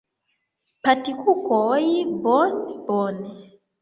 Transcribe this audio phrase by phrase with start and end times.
[0.87, 1.85] Patkukoj!
[2.23, 2.53] Bone
[2.87, 3.27] bone!